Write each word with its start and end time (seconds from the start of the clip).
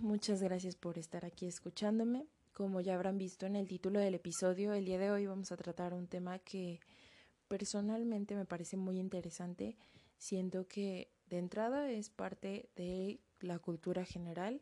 muchas 0.00 0.42
gracias 0.42 0.76
por 0.76 0.98
estar 0.98 1.24
aquí 1.24 1.46
escuchándome. 1.46 2.26
Como 2.52 2.80
ya 2.80 2.94
habrán 2.94 3.16
visto 3.16 3.46
en 3.46 3.56
el 3.56 3.66
título 3.66 4.00
del 4.00 4.14
episodio, 4.14 4.74
el 4.74 4.84
día 4.84 4.98
de 4.98 5.10
hoy 5.10 5.26
vamos 5.26 5.50
a 5.50 5.56
tratar 5.56 5.94
un 5.94 6.06
tema 6.06 6.38
que 6.40 6.80
personalmente 7.48 8.34
me 8.34 8.44
parece 8.44 8.76
muy 8.76 8.98
interesante, 8.98 9.76
siento 10.18 10.68
que 10.68 11.10
de 11.26 11.38
entrada 11.38 11.90
es 11.90 12.10
parte 12.10 12.68
de 12.76 13.20
la 13.40 13.58
cultura 13.58 14.04
general 14.04 14.60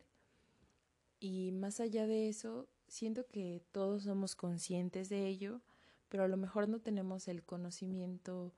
y 1.18 1.50
más 1.52 1.80
allá 1.80 2.06
de 2.06 2.28
eso, 2.28 2.68
siento 2.86 3.26
que 3.26 3.62
todos 3.72 4.04
somos 4.04 4.36
conscientes 4.36 5.08
de 5.08 5.26
ello, 5.26 5.60
pero 6.08 6.22
a 6.22 6.28
lo 6.28 6.36
mejor 6.36 6.68
no 6.68 6.78
tenemos 6.78 7.26
el 7.26 7.42
conocimiento 7.42 8.52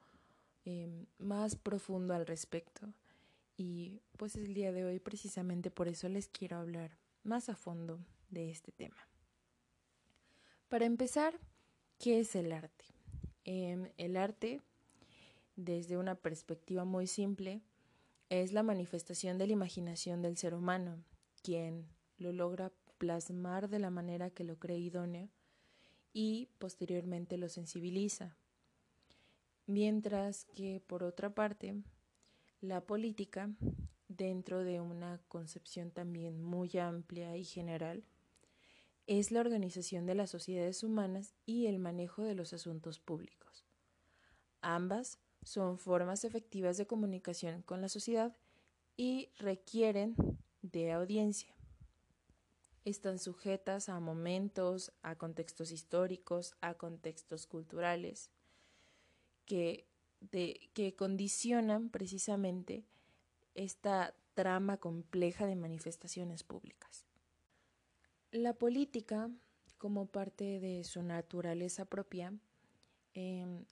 eh, 0.67 1.07
más 1.19 1.57
profundo 1.57 2.13
al 2.13 2.27
respecto. 2.27 2.93
Y 3.57 4.02
pues 4.23 4.37
el 4.37 4.55
día 4.55 4.71
de 4.71 4.85
hoy 4.85 5.01
precisamente 5.01 5.69
por 5.73 5.89
eso 5.89 6.09
les 6.09 6.29
quiero 6.29 6.57
hablar 6.59 6.97
más 7.25 7.49
a 7.49 7.57
fondo 7.57 7.99
de 8.31 8.53
este 8.53 8.71
tema. 8.71 9.09
Para 10.69 10.85
empezar, 10.85 11.41
¿qué 11.99 12.21
es 12.21 12.37
el 12.37 12.53
arte? 12.53 12.85
Em, 13.43 13.91
el 13.97 14.17
arte, 14.17 14.61
desde 15.57 15.99
una 15.99 16.15
perspectiva 16.15 16.85
muy 16.85 17.09
simple, 17.09 17.63
es 18.29 18.53
la 18.53 18.63
manifestación 18.63 19.39
de 19.39 19.49
la 19.49 19.55
imaginación 19.55 20.23
del 20.23 20.37
ser 20.37 20.55
humano, 20.55 21.03
quien 21.43 21.89
lo 22.17 22.31
logra 22.31 22.71
plasmar 22.99 23.69
de 23.69 23.81
la 23.81 23.91
manera 23.91 24.31
que 24.31 24.45
lo 24.45 24.57
cree 24.57 24.79
idóneo 24.79 25.31
y 26.13 26.49
posteriormente 26.61 27.39
lo 27.39 27.49
sensibiliza. 27.49 28.37
Mientras 29.67 30.45
que, 30.55 30.81
por 30.87 31.03
otra 31.03 31.35
parte, 31.35 31.75
la 32.61 32.83
política, 32.83 33.51
dentro 34.23 34.65
de 34.65 34.81
una 34.81 35.21
concepción 35.29 35.91
también 35.91 36.41
muy 36.41 36.77
amplia 36.79 37.37
y 37.37 37.45
general, 37.45 38.05
es 39.07 39.31
la 39.33 39.41
organización 39.41 40.07
de 40.07 40.15
las 40.15 40.31
sociedades 40.31 40.83
humanas 40.83 41.35
y 41.45 41.67
el 41.67 41.79
manejo 41.79 42.23
de 42.23 42.35
los 42.35 42.53
asuntos 42.53 43.01
públicos. 43.01 43.65
Ambas 44.61 45.19
son 45.43 45.79
formas 45.79 46.25
efectivas 46.25 46.77
de 46.77 46.87
comunicación 46.87 47.63
con 47.63 47.81
la 47.81 47.89
sociedad 47.89 48.37
y 48.97 49.31
requieren 49.39 50.15
de 50.63 50.93
audiencia. 50.93 51.55
Están 52.85 53.19
sujetas 53.19 53.89
a 53.89 53.99
momentos, 53.99 54.93
a 55.03 55.17
contextos 55.17 55.73
históricos, 55.73 56.55
a 56.61 56.75
contextos 56.75 57.47
culturales, 57.47 58.31
que 59.47 59.87
que 60.31 60.95
condicionan 60.97 61.89
precisamente 61.89 62.85
esta 63.55 64.15
trama 64.35 64.79
compleja 64.79 65.47
de 65.47 65.57
manifestaciones 65.57 66.43
públicas. 66.43 67.05
La 68.31 68.55
política, 68.55 69.31
como 69.79 70.07
parte 70.07 70.61
de 70.61 70.85
su 70.85 71.03
naturaleza 71.03 71.85
propia, 71.85 72.33
em, 73.15 73.65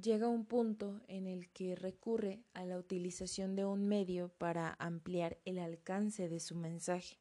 llega 0.00 0.26
a 0.26 0.30
un 0.30 0.44
punto 0.44 1.00
en 1.06 1.26
el 1.26 1.48
que 1.50 1.76
recurre 1.76 2.42
a 2.54 2.64
la 2.64 2.78
utilización 2.78 3.54
de 3.54 3.64
un 3.64 3.86
medio 3.86 4.30
para 4.30 4.76
ampliar 4.78 5.38
el 5.44 5.58
alcance 5.58 6.28
de 6.28 6.40
su 6.40 6.56
mensaje. 6.56 7.18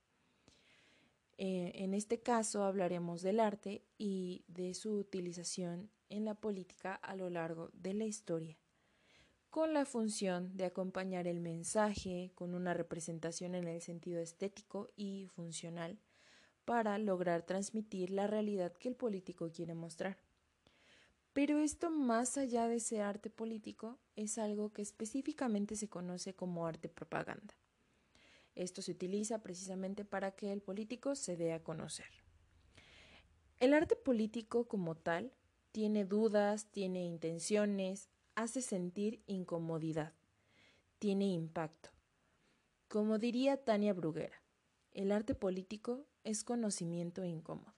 Eh, 1.38 1.72
en 1.76 1.94
este 1.94 2.22
caso 2.22 2.64
hablaremos 2.64 3.22
del 3.22 3.40
arte 3.40 3.84
y 3.98 4.44
de 4.48 4.74
su 4.74 4.98
utilización 4.98 5.90
en 6.10 6.26
la 6.26 6.36
política 6.36 6.96
a 6.96 7.16
lo 7.16 7.30
largo 7.30 7.70
de 7.74 7.94
la 7.94 8.06
historia 8.06 8.58
con 9.50 9.74
la 9.74 9.86
función 9.86 10.56
de 10.56 10.66
acompañar 10.66 11.28
el 11.28 11.40
mensaje 11.40 12.32
con 12.36 12.54
una 12.54 12.74
representación 12.74 13.56
en 13.56 13.68
el 13.68 13.82
sentido 13.82 14.20
estético 14.20 14.90
y 14.96 15.28
funcional 15.28 15.98
para 16.66 16.98
lograr 17.00 17.44
transmitir 17.44 18.12
la 18.12 18.28
realidad 18.28 18.74
que 18.74 18.90
el 18.90 18.96
político 18.96 19.50
quiere 19.52 19.74
mostrar. 19.74 20.18
Pero 21.34 21.60
esto 21.60 21.90
más 21.90 22.38
allá 22.38 22.68
de 22.68 22.76
ese 22.76 23.02
arte 23.02 23.30
político 23.30 23.98
es 24.16 24.38
algo 24.38 24.72
que 24.72 24.82
específicamente 24.82 25.76
se 25.76 25.90
conoce 25.90 26.34
como 26.34 26.68
arte 26.68 26.90
propaganda. 26.90 27.56
Esto 28.56 28.82
se 28.82 28.92
utiliza 28.92 29.42
precisamente 29.42 30.06
para 30.06 30.32
que 30.32 30.52
el 30.52 30.62
político 30.62 31.16
se 31.16 31.38
dé 31.38 31.54
a 31.54 31.64
conocer. 31.64 32.10
El 33.60 33.74
arte 33.74 33.96
político 33.96 34.68
como 34.68 34.96
tal 34.96 35.32
tiene 35.72 36.06
dudas, 36.06 36.72
tiene 36.72 37.04
intenciones, 37.04 38.10
hace 38.40 38.62
sentir 38.62 39.22
incomodidad, 39.28 40.14
tiene 40.98 41.28
impacto. 41.28 41.90
Como 42.88 43.18
diría 43.18 43.58
Tania 43.58 43.92
Bruguera, 43.92 44.42
el 44.94 45.12
arte 45.12 45.36
político 45.36 46.06
es 46.24 46.46
conocimiento 46.46 47.26
incómodo. 47.26 47.76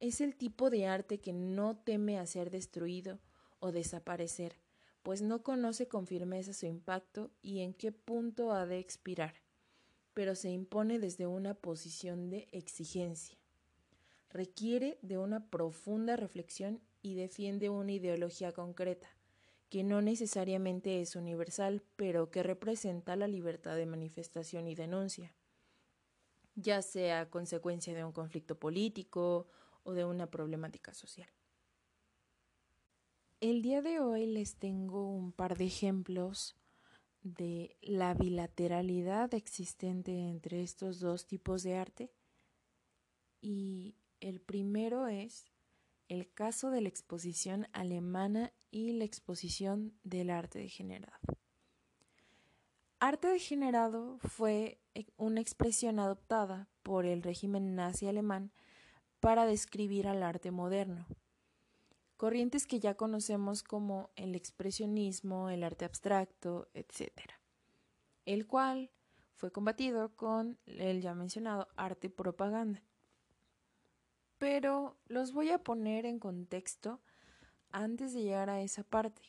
Es 0.00 0.20
el 0.20 0.34
tipo 0.34 0.68
de 0.68 0.88
arte 0.88 1.20
que 1.20 1.32
no 1.32 1.76
teme 1.76 2.18
a 2.18 2.26
ser 2.26 2.50
destruido 2.50 3.20
o 3.60 3.70
desaparecer, 3.70 4.56
pues 5.04 5.22
no 5.22 5.44
conoce 5.44 5.86
con 5.86 6.08
firmeza 6.08 6.52
su 6.52 6.66
impacto 6.66 7.30
y 7.40 7.60
en 7.60 7.72
qué 7.72 7.92
punto 7.92 8.50
ha 8.50 8.66
de 8.66 8.80
expirar, 8.80 9.34
pero 10.12 10.34
se 10.34 10.50
impone 10.50 10.98
desde 10.98 11.28
una 11.28 11.54
posición 11.54 12.30
de 12.30 12.48
exigencia. 12.50 13.38
Requiere 14.28 14.98
de 15.02 15.18
una 15.18 15.48
profunda 15.50 16.16
reflexión 16.16 16.80
y 17.00 17.14
defiende 17.14 17.70
una 17.70 17.92
ideología 17.92 18.52
concreta, 18.52 19.15
que 19.68 19.82
no 19.82 20.00
necesariamente 20.00 21.00
es 21.00 21.16
universal, 21.16 21.82
pero 21.96 22.30
que 22.30 22.42
representa 22.42 23.16
la 23.16 23.28
libertad 23.28 23.76
de 23.76 23.86
manifestación 23.86 24.68
y 24.68 24.74
denuncia, 24.74 25.34
ya 26.54 26.82
sea 26.82 27.28
consecuencia 27.28 27.94
de 27.94 28.04
un 28.04 28.12
conflicto 28.12 28.58
político 28.58 29.48
o 29.82 29.92
de 29.92 30.04
una 30.04 30.30
problemática 30.30 30.94
social. 30.94 31.28
El 33.40 33.60
día 33.60 33.82
de 33.82 34.00
hoy 34.00 34.26
les 34.26 34.56
tengo 34.56 35.10
un 35.10 35.32
par 35.32 35.58
de 35.58 35.66
ejemplos 35.66 36.56
de 37.22 37.76
la 37.82 38.14
bilateralidad 38.14 39.34
existente 39.34 40.28
entre 40.28 40.62
estos 40.62 41.00
dos 41.00 41.26
tipos 41.26 41.62
de 41.62 41.76
arte 41.76 42.10
y 43.40 43.96
el 44.20 44.40
primero 44.40 45.08
es 45.08 45.52
el 46.08 46.32
caso 46.32 46.70
de 46.70 46.80
la 46.80 46.88
exposición 46.88 47.68
alemana 47.72 48.52
y 48.70 48.92
la 48.92 49.04
exposición 49.04 49.98
del 50.04 50.30
arte 50.30 50.58
degenerado. 50.58 51.18
Arte 52.98 53.28
degenerado 53.28 54.18
fue 54.20 54.80
una 55.16 55.40
expresión 55.40 55.98
adoptada 55.98 56.68
por 56.82 57.04
el 57.04 57.22
régimen 57.22 57.74
nazi 57.74 58.06
alemán 58.06 58.52
para 59.20 59.44
describir 59.44 60.08
al 60.08 60.22
arte 60.22 60.50
moderno, 60.50 61.06
corrientes 62.16 62.66
que 62.66 62.80
ya 62.80 62.94
conocemos 62.94 63.62
como 63.62 64.10
el 64.16 64.34
expresionismo, 64.34 65.50
el 65.50 65.62
arte 65.62 65.84
abstracto, 65.84 66.68
etc., 66.74 67.10
el 68.24 68.46
cual 68.46 68.90
fue 69.34 69.52
combatido 69.52 70.16
con 70.16 70.58
el 70.64 71.02
ya 71.02 71.14
mencionado 71.14 71.68
arte 71.76 72.08
propaganda. 72.08 72.82
Pero 74.38 74.96
los 75.06 75.32
voy 75.32 75.50
a 75.50 75.58
poner 75.58 76.06
en 76.06 76.18
contexto 76.18 77.00
antes 77.70 78.12
de 78.12 78.22
llegar 78.22 78.50
a 78.50 78.60
esa 78.60 78.82
parte. 78.82 79.22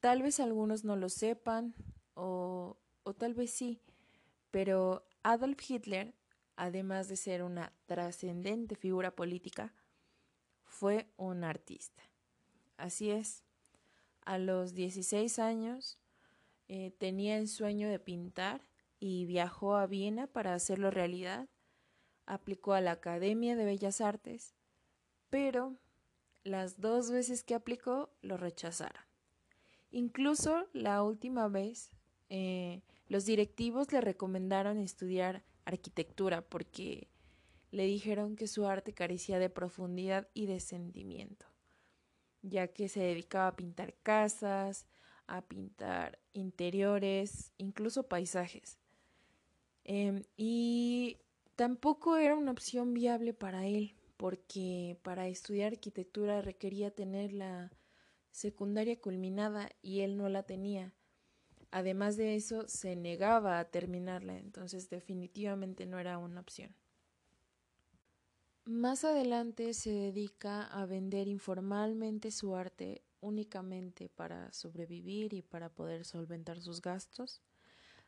Tal 0.00 0.22
vez 0.22 0.40
algunos 0.40 0.84
no 0.84 0.96
lo 0.96 1.08
sepan 1.08 1.74
o, 2.14 2.78
o 3.02 3.14
tal 3.14 3.34
vez 3.34 3.50
sí, 3.50 3.80
pero 4.50 5.06
Adolf 5.22 5.58
Hitler, 5.68 6.14
además 6.56 7.08
de 7.08 7.16
ser 7.16 7.42
una 7.42 7.72
trascendente 7.86 8.74
figura 8.76 9.14
política, 9.14 9.74
fue 10.64 11.10
un 11.16 11.44
artista. 11.44 12.02
Así 12.76 13.10
es, 13.10 13.44
a 14.24 14.38
los 14.38 14.74
16 14.74 15.38
años 15.38 15.98
eh, 16.68 16.92
tenía 16.98 17.36
el 17.36 17.48
sueño 17.48 17.88
de 17.88 17.98
pintar 17.98 18.62
y 18.98 19.26
viajó 19.26 19.76
a 19.76 19.86
Viena 19.86 20.26
para 20.26 20.54
hacerlo 20.54 20.90
realidad. 20.90 21.48
Aplicó 22.30 22.74
a 22.74 22.80
la 22.80 22.92
Academia 22.92 23.56
de 23.56 23.64
Bellas 23.64 24.00
Artes, 24.00 24.54
pero 25.30 25.76
las 26.44 26.80
dos 26.80 27.10
veces 27.10 27.42
que 27.42 27.56
aplicó 27.56 28.10
lo 28.22 28.36
rechazaron. 28.36 29.02
Incluso 29.90 30.68
la 30.72 31.02
última 31.02 31.48
vez 31.48 31.90
eh, 32.28 32.82
los 33.08 33.24
directivos 33.24 33.92
le 33.92 34.00
recomendaron 34.00 34.78
estudiar 34.78 35.42
arquitectura 35.64 36.42
porque 36.42 37.08
le 37.72 37.84
dijeron 37.86 38.36
que 38.36 38.46
su 38.46 38.64
arte 38.64 38.92
carecía 38.92 39.40
de 39.40 39.50
profundidad 39.50 40.28
y 40.32 40.46
de 40.46 40.60
sentimiento, 40.60 41.46
ya 42.42 42.68
que 42.68 42.88
se 42.88 43.00
dedicaba 43.00 43.48
a 43.48 43.56
pintar 43.56 43.94
casas, 44.04 44.86
a 45.26 45.42
pintar 45.42 46.20
interiores, 46.32 47.52
incluso 47.58 48.04
paisajes. 48.04 48.78
Em, 49.82 50.22
y 50.36 51.18
tampoco 51.60 52.16
era 52.16 52.36
una 52.36 52.52
opción 52.52 52.94
viable 52.94 53.34
para 53.34 53.66
él, 53.66 53.94
porque 54.16 54.98
para 55.02 55.28
estudiar 55.28 55.74
arquitectura 55.74 56.40
requería 56.40 56.90
tener 56.90 57.34
la 57.34 57.70
secundaria 58.30 58.98
culminada 58.98 59.68
y 59.82 60.00
él 60.00 60.16
no 60.16 60.30
la 60.30 60.44
tenía. 60.44 60.94
Además 61.70 62.16
de 62.16 62.34
eso, 62.34 62.66
se 62.66 62.96
negaba 62.96 63.58
a 63.58 63.66
terminarla, 63.66 64.38
entonces 64.38 64.88
definitivamente 64.88 65.84
no 65.84 65.98
era 65.98 66.16
una 66.16 66.40
opción. 66.40 66.74
Más 68.64 69.04
adelante 69.04 69.74
se 69.74 69.90
dedica 69.90 70.62
a 70.62 70.86
vender 70.86 71.28
informalmente 71.28 72.30
su 72.30 72.56
arte 72.56 73.02
únicamente 73.20 74.08
para 74.08 74.50
sobrevivir 74.54 75.34
y 75.34 75.42
para 75.42 75.68
poder 75.68 76.06
solventar 76.06 76.62
sus 76.62 76.80
gastos, 76.80 77.42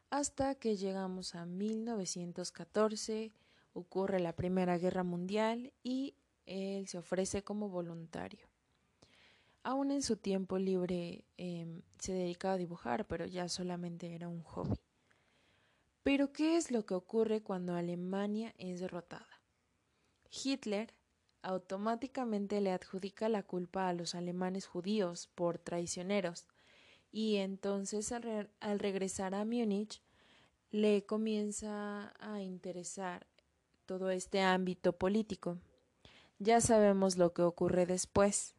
hasta 0.08 0.54
que 0.54 0.76
llegamos 0.76 1.34
a 1.34 1.44
1914, 1.44 3.32
ocurre 3.72 4.20
la 4.20 4.34
Primera 4.34 4.78
Guerra 4.78 5.02
Mundial 5.02 5.72
y 5.82 6.16
él 6.46 6.88
se 6.88 6.98
ofrece 6.98 7.42
como 7.42 7.68
voluntario. 7.68 8.48
Aún 9.62 9.92
en 9.92 10.02
su 10.02 10.16
tiempo 10.16 10.58
libre 10.58 11.24
em, 11.36 11.82
se 11.98 12.12
dedicaba 12.12 12.54
a 12.54 12.58
dibujar, 12.58 13.06
pero 13.06 13.26
ya 13.26 13.48
solamente 13.48 14.14
era 14.14 14.28
un 14.28 14.42
hobby. 14.42 14.80
Pero 16.02 16.32
¿qué 16.32 16.56
es 16.56 16.72
lo 16.72 16.84
que 16.84 16.94
ocurre 16.94 17.42
cuando 17.42 17.74
Alemania 17.74 18.54
es 18.58 18.80
derrotada? 18.80 19.40
Hitler 20.30 20.94
automáticamente 21.42 22.60
le 22.60 22.72
adjudica 22.72 23.28
la 23.28 23.42
culpa 23.44 23.88
a 23.88 23.92
los 23.92 24.14
alemanes 24.14 24.66
judíos 24.66 25.28
por 25.34 25.58
traicioneros 25.58 26.46
y 27.10 27.36
entonces 27.36 28.10
al, 28.12 28.50
al 28.60 28.78
regresar 28.78 29.34
a 29.34 29.44
Múnich 29.44 30.02
le 30.70 31.04
comienza 31.04 32.14
a 32.18 32.40
interesar 32.40 33.26
todo 33.86 34.10
este 34.10 34.40
ámbito 34.40 34.92
político. 34.92 35.58
Ya 36.38 36.60
sabemos 36.60 37.16
lo 37.16 37.32
que 37.32 37.42
ocurre 37.42 37.86
después. 37.86 38.54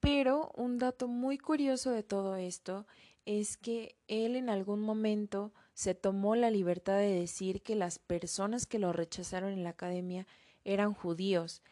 Pero 0.00 0.50
un 0.56 0.78
dato 0.78 1.08
muy 1.08 1.38
curioso 1.38 1.90
de 1.90 2.02
todo 2.02 2.36
esto 2.36 2.86
es 3.24 3.56
que 3.56 3.94
él 4.08 4.36
en 4.36 4.48
algún 4.48 4.80
momento 4.80 5.52
se 5.74 5.94
tomó 5.94 6.34
la 6.34 6.50
libertad 6.50 6.96
de 6.96 7.20
decir 7.20 7.62
que 7.62 7.76
las 7.76 7.98
personas 7.98 8.66
que 8.66 8.78
lo 8.78 8.92
rechazaron 8.92 9.52
en 9.52 9.62
la 9.62 9.70
academia 9.70 10.26
eran 10.64 10.92
judíos 10.92 11.62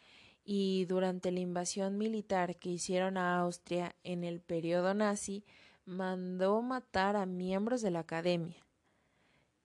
y 0.43 0.85
durante 0.85 1.31
la 1.31 1.39
invasión 1.39 1.97
militar 1.97 2.57
que 2.57 2.69
hicieron 2.69 3.17
a 3.17 3.39
Austria 3.39 3.95
en 4.03 4.23
el 4.23 4.41
periodo 4.41 4.93
nazi 4.93 5.43
mandó 5.85 6.61
matar 6.61 7.15
a 7.15 7.25
miembros 7.25 7.81
de 7.81 7.91
la 7.91 7.99
academia. 7.99 8.65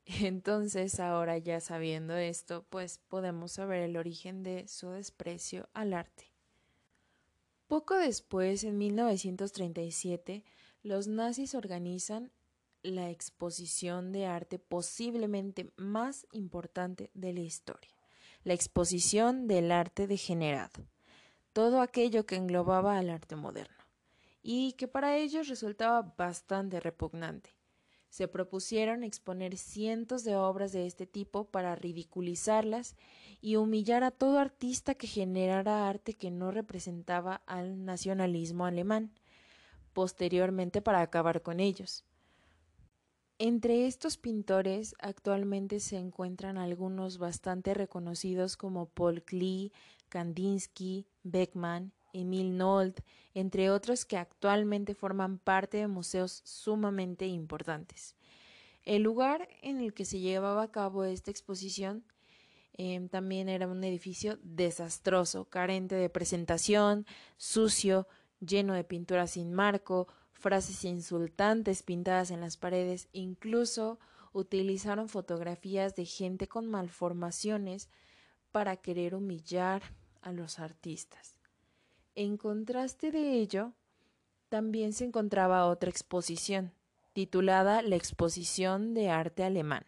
Entonces, 0.21 1.01
ahora 1.01 1.37
ya 1.39 1.61
sabiendo 1.61 2.17
esto, 2.17 2.65
pues 2.71 3.01
podemos 3.09 3.53
saber 3.53 3.83
el 3.83 3.97
origen 3.97 4.43
de 4.45 4.69
su 4.69 4.91
desprecio 4.91 5.69
al 5.75 5.93
arte. 5.93 6.33
Poco 7.67 7.97
después, 7.97 8.63
en 8.63 8.79
1937, 8.79 10.45
los 10.85 11.09
nazis 11.09 11.57
organizan 11.57 12.31
la 12.83 13.11
exposición 13.11 14.13
de 14.13 14.27
arte 14.27 14.61
posiblemente 14.61 15.73
más 15.75 16.29
importante 16.31 17.11
de 17.15 17.33
la 17.33 17.41
historia, 17.41 17.91
la 18.45 18.55
exposición 18.55 19.49
del 19.49 19.73
arte 19.73 20.07
degenerado, 20.07 20.87
todo 21.53 21.81
aquello 21.81 22.27
que 22.27 22.37
englobaba 22.37 22.97
al 22.97 23.11
arte 23.11 23.35
moderno, 23.35 23.75
y 24.41 24.75
que 24.75 24.87
para 24.87 25.17
ellos 25.17 25.49
resultaba 25.49 26.15
bastante 26.17 26.79
repugnante 26.79 27.56
se 28.09 28.29
propusieron 28.29 29.05
exponer 29.05 29.57
cientos 29.57 30.25
de 30.25 30.37
obras 30.37 30.73
de 30.73 30.87
este 30.87 31.07
tipo 31.07 31.45
para 31.45 31.75
ridiculizarlas 31.75 32.97
y 33.41 33.57
humillar 33.57 34.05
a 34.05 34.11
todo 34.11 34.39
artista 34.39 34.95
que 34.95 35.07
generara 35.07 35.89
arte 35.89 36.15
que 36.15 36.31
no 36.31 36.51
representaba 36.51 37.43
al 37.47 37.85
nacionalismo 37.85 38.67
alemán, 38.67 39.13
posteriormente 39.93 40.83
para 40.83 41.01
acabar 41.01 41.43
con 41.43 41.61
ellos. 41.61 42.05
Entre 43.39 43.87
estos 43.87 44.17
pintores 44.17 44.95
actualmente 44.99 45.81
se 45.81 45.99
encuentran 45.99 46.57
algunos 46.57 47.19
bastante 47.19 47.75
reconocidos 47.75 48.57
como 48.57 48.87
Paul 48.87 49.23
Klee, 49.23 49.73
Kandinsky, 50.09 51.07
Beckmann 51.23 51.93
Emil 52.21 52.57
Nold, 52.57 53.01
entre 53.35 53.71
otros 53.71 54.05
que 54.05 54.17
actualmente 54.17 54.95
forman 54.95 55.39
parte 55.39 55.79
de 55.79 55.89
museos 55.89 56.43
sumamente 56.45 57.27
importantes. 57.27 58.17
El 58.85 59.03
lugar 59.03 59.49
en 59.63 59.81
el 59.81 59.93
que 59.95 60.05
se 60.05 60.21
llevaba 60.21 60.63
a 60.63 60.71
cabo 60.71 61.05
esta 61.05 61.31
exposición 61.31 62.05
em, 62.73 63.09
también 63.09 63.49
era 63.49 63.67
un 63.67 63.83
edificio 63.83 64.39
desastroso, 64.43 65.47
carente 65.47 65.97
de 65.97 66.09
presentación, 66.09 67.05
sucio, 67.37 68.07
lleno 68.41 68.75
de 68.75 68.85
pinturas 68.85 69.33
sin 69.33 69.53
marco, 69.53 70.09
frases 70.33 70.85
insultantes 70.85 71.83
pintadas 71.83 72.31
en 72.31 72.41
las 72.41 72.57
paredes, 72.57 73.09
incluso 73.13 73.99
utilizaron 74.33 75.09
fotografías 75.09 75.97
de 75.97 76.05
gente 76.05 76.47
con 76.47 76.67
malformaciones 76.67 77.89
para 78.53 78.77
querer 78.77 79.15
humillar 79.15 79.83
a 80.23 80.33
los 80.33 80.59
artistas. 80.59 81.36
En 82.19 82.39
contraste 82.39 83.11
de 83.11 83.35
ello, 83.35 83.75
también 84.49 84.95
se 84.95 85.05
encontraba 85.05 85.67
otra 85.67 85.91
exposición, 85.91 86.73
titulada 87.13 87.83
La 87.83 87.97
Exposición 87.97 88.95
de 88.95 89.11
Arte 89.11 89.45
Alemán, 89.45 89.85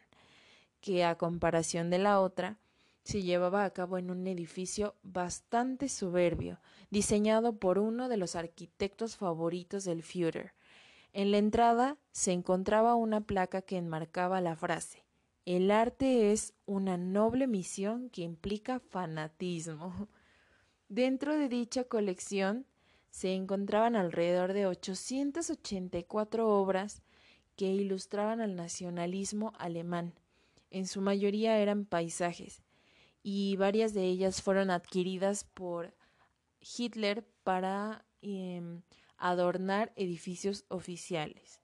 que 0.82 1.06
a 1.06 1.16
comparación 1.16 1.88
de 1.88 1.96
la 1.96 2.20
otra, 2.20 2.58
se 3.02 3.22
llevaba 3.22 3.64
a 3.64 3.70
cabo 3.70 3.96
en 3.96 4.10
un 4.10 4.26
edificio 4.26 4.94
bastante 5.02 5.88
soberbio, 5.88 6.60
diseñado 6.90 7.56
por 7.58 7.78
uno 7.78 8.10
de 8.10 8.18
los 8.18 8.36
arquitectos 8.36 9.16
favoritos 9.16 9.84
del 9.84 10.02
Führer. 10.02 10.52
En 11.14 11.30
la 11.30 11.38
entrada 11.38 11.96
se 12.12 12.32
encontraba 12.32 12.94
una 12.94 13.22
placa 13.22 13.62
que 13.62 13.78
enmarcaba 13.78 14.42
la 14.42 14.54
frase 14.54 15.06
El 15.46 15.70
arte 15.70 16.30
es 16.32 16.52
una 16.66 16.98
noble 16.98 17.46
misión 17.46 18.10
que 18.10 18.20
implica 18.20 18.80
fanatismo. 18.80 20.08
Dentro 20.88 21.36
de 21.36 21.48
dicha 21.48 21.84
colección 21.84 22.66
se 23.10 23.34
encontraban 23.34 23.94
alrededor 23.94 24.54
de 24.54 24.66
884 24.66 26.48
obras 26.48 27.02
que 27.56 27.66
ilustraban 27.66 28.40
al 28.40 28.56
nacionalismo 28.56 29.52
alemán. 29.58 30.14
En 30.70 30.86
su 30.86 31.00
mayoría 31.00 31.58
eran 31.58 31.84
paisajes 31.84 32.62
y 33.22 33.56
varias 33.56 33.92
de 33.92 34.04
ellas 34.04 34.40
fueron 34.40 34.70
adquiridas 34.70 35.44
por 35.44 35.94
Hitler 36.60 37.26
para 37.44 38.06
em, 38.22 38.82
adornar 39.18 39.92
edificios 39.96 40.64
oficiales. 40.68 41.60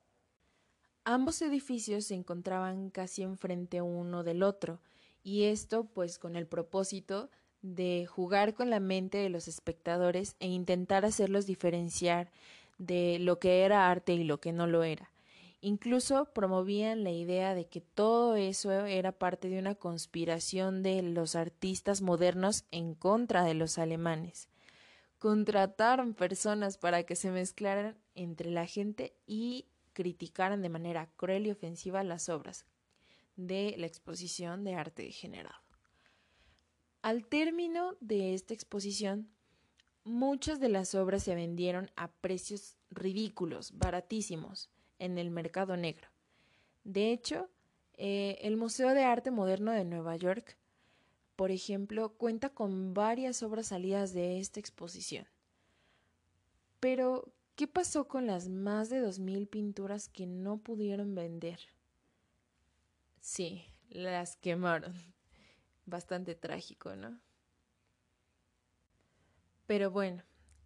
Ambos 1.04 1.40
edificios 1.40 2.06
se 2.06 2.14
encontraban 2.14 2.90
casi 2.90 3.22
enfrente 3.22 3.80
uno 3.80 4.24
del 4.24 4.42
otro, 4.42 4.80
y 5.22 5.44
esto 5.44 5.84
pues 5.84 6.18
con 6.18 6.36
el 6.36 6.46
propósito 6.46 7.30
de 7.64 8.04
jugar 8.04 8.52
con 8.52 8.68
la 8.68 8.78
mente 8.78 9.16
de 9.16 9.30
los 9.30 9.48
espectadores 9.48 10.36
e 10.38 10.48
intentar 10.48 11.06
hacerlos 11.06 11.46
diferenciar 11.46 12.30
de 12.76 13.18
lo 13.18 13.38
que 13.38 13.62
era 13.62 13.90
arte 13.90 14.12
y 14.12 14.22
lo 14.22 14.38
que 14.38 14.52
no 14.52 14.66
lo 14.66 14.84
era. 14.84 15.10
Incluso 15.62 16.26
promovían 16.34 17.04
la 17.04 17.10
idea 17.10 17.54
de 17.54 17.66
que 17.66 17.80
todo 17.80 18.36
eso 18.36 18.70
era 18.70 19.12
parte 19.12 19.48
de 19.48 19.58
una 19.58 19.74
conspiración 19.76 20.82
de 20.82 21.00
los 21.00 21.36
artistas 21.36 22.02
modernos 22.02 22.66
en 22.70 22.94
contra 22.94 23.44
de 23.44 23.54
los 23.54 23.78
alemanes. 23.78 24.50
Contrataron 25.18 26.12
personas 26.12 26.76
para 26.76 27.04
que 27.04 27.16
se 27.16 27.30
mezclaran 27.30 27.96
entre 28.14 28.50
la 28.50 28.66
gente 28.66 29.14
y 29.26 29.68
criticaran 29.94 30.60
de 30.60 30.68
manera 30.68 31.08
cruel 31.16 31.46
y 31.46 31.52
ofensiva 31.52 32.04
las 32.04 32.28
obras 32.28 32.66
de 33.36 33.74
la 33.78 33.86
exposición 33.86 34.64
de 34.64 34.74
arte 34.74 35.02
degenerado. 35.02 35.63
Al 37.04 37.26
término 37.26 37.98
de 38.00 38.32
esta 38.32 38.54
exposición, 38.54 39.28
muchas 40.04 40.58
de 40.58 40.70
las 40.70 40.94
obras 40.94 41.22
se 41.22 41.34
vendieron 41.34 41.90
a 41.96 42.10
precios 42.10 42.78
ridículos, 42.88 43.76
baratísimos, 43.76 44.70
en 44.98 45.18
el 45.18 45.30
mercado 45.30 45.76
negro. 45.76 46.08
De 46.82 47.12
hecho, 47.12 47.50
eh, 47.98 48.38
el 48.40 48.56
Museo 48.56 48.94
de 48.94 49.04
Arte 49.04 49.30
Moderno 49.30 49.72
de 49.72 49.84
Nueva 49.84 50.16
York, 50.16 50.56
por 51.36 51.50
ejemplo, 51.50 52.14
cuenta 52.14 52.48
con 52.48 52.94
varias 52.94 53.42
obras 53.42 53.66
salidas 53.66 54.14
de 54.14 54.40
esta 54.40 54.58
exposición. 54.58 55.26
Pero, 56.80 57.34
¿qué 57.54 57.66
pasó 57.66 58.08
con 58.08 58.26
las 58.26 58.48
más 58.48 58.88
de 58.88 59.00
dos 59.00 59.18
mil 59.18 59.46
pinturas 59.46 60.08
que 60.08 60.24
no 60.24 60.56
pudieron 60.56 61.14
vender? 61.14 61.58
Sí, 63.20 63.62
las 63.90 64.36
quemaron 64.36 65.13
bastante 65.86 66.34
trágico, 66.34 66.96
¿no? 66.96 67.20
Pero 69.66 69.90
bueno, 69.90 70.22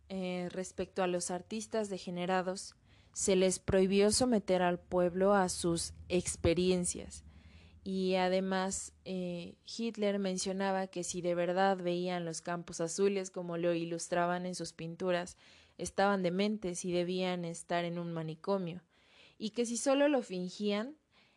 eh, 0.08 0.48
respecto 0.50 1.02
a 1.02 1.06
los 1.06 1.30
artistas 1.30 1.88
degenerados, 1.88 2.74
se 3.12 3.36
les 3.36 3.58
prohibió 3.58 4.10
someter 4.10 4.62
al 4.62 4.78
pueblo 4.78 5.34
a 5.34 5.48
sus 5.48 5.92
experiencias. 6.08 7.24
Y 7.84 8.16
además 8.16 8.92
eh, 9.04 9.56
Hitler 9.64 10.18
mencionaba 10.18 10.88
que 10.88 11.04
si 11.04 11.22
de 11.22 11.34
verdad 11.34 11.76
veían 11.78 12.24
los 12.24 12.42
campos 12.42 12.80
azules 12.80 13.30
como 13.30 13.56
lo 13.56 13.72
ilustraban 13.74 14.46
en 14.46 14.54
sus 14.54 14.72
pinturas, 14.72 15.36
estaban 15.78 16.22
dementes 16.22 16.84
y 16.84 16.92
debían 16.92 17.44
estar 17.44 17.84
en 17.84 17.98
un 17.98 18.12
manicomio. 18.12 18.82
y 19.40 19.50
que 19.50 19.64
si 19.66 19.76
solo 19.76 20.08
lo 20.08 20.22
fingían 20.22 20.96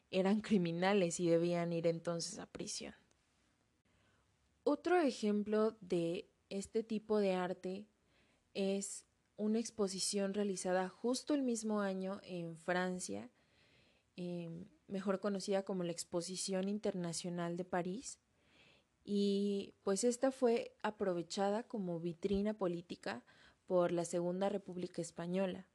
eran 0.09 0.41
criminales 0.41 1.19
y 1.19 1.29
debían 1.29 1.71
ir 1.71 1.87
entonces 1.87 2.39
a 2.39 2.47
prisión. 2.47 2.95
Otro 4.63 5.01
ejemplo 5.01 5.75
de 5.81 6.29
este 6.49 6.83
tipo 6.83 7.17
de 7.17 7.33
arte 7.33 7.87
es 8.53 9.05
una 9.35 9.57
exposición 9.57 10.35
realizada 10.35 10.87
justo 10.87 11.33
el 11.33 11.41
mismo 11.41 11.81
año 11.81 12.21
en 12.23 12.55
Francia, 12.57 13.31
em, 14.17 14.65
mejor 14.87 15.19
conocida 15.19 15.63
como 15.63 15.83
la 15.83 15.91
Exposición 15.91 16.69
Internacional 16.69 17.57
de 17.57 17.65
París, 17.65 18.19
y 19.03 19.73
pues 19.81 20.03
esta 20.03 20.31
fue 20.31 20.75
aprovechada 20.83 21.63
como 21.63 21.99
vitrina 21.99 22.53
política 22.53 23.23
por 23.65 23.91
la 23.91 24.05
Segunda 24.05 24.47
República 24.49 25.01
Española. 25.01 25.65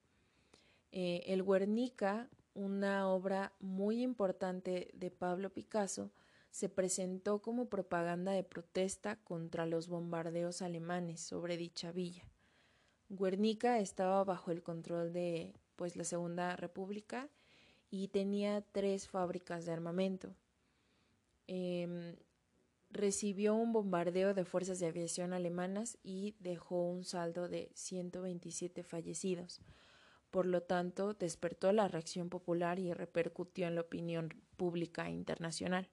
Eh, 0.92 1.24
el 1.26 1.42
Guernica, 1.42 2.30
una 2.54 3.08
obra 3.08 3.52
muy 3.58 4.02
importante 4.02 4.92
de 4.94 5.10
Pablo 5.10 5.52
Picasso, 5.52 6.12
se 6.56 6.70
presentó 6.70 7.42
como 7.42 7.68
propaganda 7.68 8.32
de 8.32 8.42
protesta 8.42 9.16
contra 9.24 9.66
los 9.66 9.88
bombardeos 9.88 10.62
alemanes 10.62 11.20
sobre 11.20 11.58
dicha 11.58 11.92
villa. 11.92 12.24
Guernica 13.10 13.78
estaba 13.78 14.24
bajo 14.24 14.52
el 14.52 14.62
control 14.62 15.12
de 15.12 15.52
pues 15.76 15.96
la 15.96 16.04
Segunda 16.04 16.56
República 16.56 17.28
y 17.90 18.08
tenía 18.08 18.62
tres 18.72 19.06
fábricas 19.06 19.66
de 19.66 19.72
armamento. 19.72 20.34
Em, 21.46 22.16
recibió 22.88 23.54
un 23.54 23.74
bombardeo 23.74 24.32
de 24.32 24.46
fuerzas 24.46 24.78
de 24.78 24.86
aviación 24.86 25.34
alemanas 25.34 25.98
y 26.02 26.36
dejó 26.38 26.88
un 26.88 27.04
saldo 27.04 27.50
de 27.50 27.70
127 27.74 28.82
fallecidos. 28.82 29.60
Por 30.30 30.46
lo 30.46 30.62
tanto, 30.62 31.12
despertó 31.12 31.70
la 31.72 31.86
reacción 31.86 32.30
popular 32.30 32.78
y 32.78 32.94
repercutió 32.94 33.66
en 33.66 33.74
la 33.74 33.82
opinión 33.82 34.30
pública 34.56 35.10
internacional. 35.10 35.90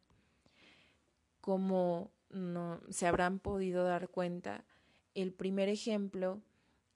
Como 1.44 2.14
no, 2.30 2.80
se 2.90 3.06
habrán 3.06 3.40
podido 3.40 3.84
dar 3.84 4.08
cuenta, 4.08 4.64
el 5.14 5.34
primer 5.34 5.68
ejemplo 5.68 6.42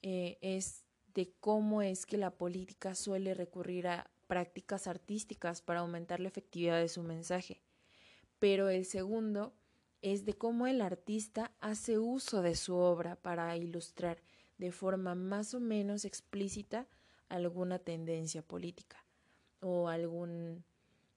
eh, 0.01 0.37
es 0.39 0.85
de 1.13 1.33
cómo 1.41 1.81
es 1.81 2.05
que 2.05 2.17
la 2.17 2.31
política 2.31 2.95
suele 2.95 3.33
recurrir 3.33 3.89
a 3.89 4.09
prácticas 4.27 4.87
artísticas 4.87 5.61
para 5.61 5.81
aumentar 5.81 6.21
la 6.21 6.29
efectividad 6.29 6.79
de 6.79 6.87
su 6.87 7.03
mensaje. 7.03 7.61
Pero 8.39 8.69
el 8.69 8.85
segundo 8.85 9.53
es 10.01 10.23
de 10.23 10.33
cómo 10.33 10.65
el 10.65 10.81
artista 10.81 11.51
hace 11.59 11.99
uso 11.99 12.41
de 12.41 12.55
su 12.55 12.77
obra 12.77 13.17
para 13.17 13.57
ilustrar 13.57 14.23
de 14.57 14.71
forma 14.71 15.13
más 15.13 15.53
o 15.55 15.59
menos 15.59 16.05
explícita 16.05 16.87
alguna 17.27 17.79
tendencia 17.79 18.41
política 18.41 19.03
o 19.59 19.89
algún 19.89 20.63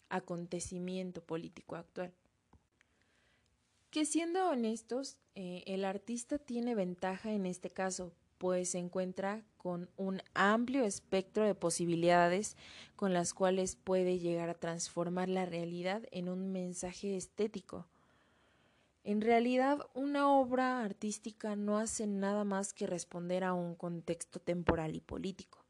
acontecimiento 0.09 1.23
político 1.23 1.77
actual. 1.77 2.13
Que 3.91 4.05
siendo 4.05 4.49
honestos, 4.49 5.19
eh, 5.35 5.65
el 5.67 5.85
artista 5.85 6.39
tiene 6.39 6.75
ventaja 6.75 7.33
en 7.33 7.47
este 7.47 7.71
caso, 7.71 8.13
pues 8.39 8.71
se 8.71 8.79
encuentra 8.79 9.45
con 9.57 9.91
un 9.97 10.23
amplio 10.35 10.85
espectro 10.85 11.45
de 11.45 11.55
posibilidades 11.55 12.57
con 12.97 13.13
las 13.13 13.35
cuales 13.35 13.77
puede 13.77 14.19
llegar 14.19 14.49
a 14.49 14.55
transformar 14.55 15.29
la 15.29 15.45
realidad 15.45 16.03
en 16.13 16.29
un 16.29 16.53
mensaje 16.53 17.17
estético 17.17 17.87
en 19.03 19.23
realidad, 19.23 19.79
una 19.95 20.31
obra 20.31 20.85
artística 20.85 21.57
no 21.57 21.79
hace 21.79 22.07
nada 22.07 22.45
más 22.45 22.75
que 22.75 22.87
responder 22.87 23.45
a 23.45 23.55
un 23.55 23.75
contexto 23.75 24.41
temporal 24.41 24.95
y 24.95 25.01
político, 25.01 25.65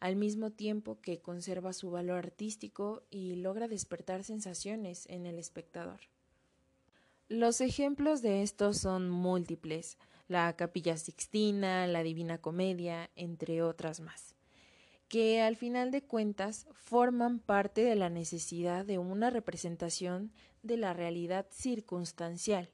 al 0.00 0.16
mismo 0.16 0.50
tiempo 0.50 0.98
que 1.02 1.20
conserva 1.20 1.74
su 1.74 1.90
valor 1.90 2.16
artístico 2.16 3.02
y 3.10 3.36
logra 3.36 3.68
despertar 3.68 4.24
sensaciones 4.24 5.06
en 5.10 5.26
el 5.26 5.38
espectador. 5.38 6.00
Los 7.32 7.62
ejemplos 7.62 8.20
de 8.20 8.42
estos 8.42 8.76
son 8.76 9.08
múltiples, 9.08 9.96
la 10.28 10.54
Capilla 10.54 10.98
Sixtina, 10.98 11.86
la 11.86 12.02
Divina 12.02 12.36
Comedia, 12.36 13.08
entre 13.16 13.62
otras 13.62 14.00
más, 14.00 14.34
que 15.08 15.40
al 15.40 15.56
final 15.56 15.90
de 15.92 16.02
cuentas 16.02 16.66
forman 16.74 17.38
parte 17.38 17.84
de 17.84 17.96
la 17.96 18.10
necesidad 18.10 18.84
de 18.84 18.98
una 18.98 19.30
representación 19.30 20.30
de 20.62 20.76
la 20.76 20.92
realidad 20.92 21.46
circunstancial 21.50 22.68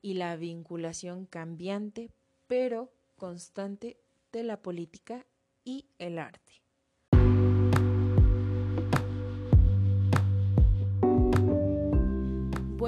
y 0.00 0.14
la 0.14 0.34
vinculación 0.36 1.26
cambiante 1.26 2.10
pero 2.46 2.90
constante 3.18 3.98
de 4.32 4.44
la 4.44 4.62
política 4.62 5.26
y 5.62 5.84
el 5.98 6.18
arte. 6.18 6.59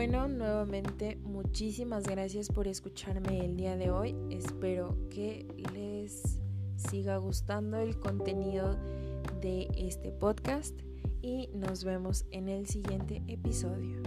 Bueno, 0.05 0.27
nuevamente 0.27 1.17
muchísimas 1.23 2.03
gracias 2.09 2.49
por 2.49 2.67
escucharme 2.67 3.45
el 3.45 3.57
día 3.57 3.77
de 3.77 3.93
hoy. 3.93 4.17
Espero 4.31 4.97
que 5.11 5.47
les 5.73 6.41
siga 6.75 7.19
gustando 7.19 7.79
el 7.79 7.97
contenido 8.01 8.77
de 9.41 9.69
este 9.77 10.11
podcast 10.11 10.77
y 11.23 11.51
nos 11.55 11.85
vemos 11.85 12.27
en 12.33 12.49
el 12.49 12.67
siguiente 12.67 13.23
episodio. 13.29 14.03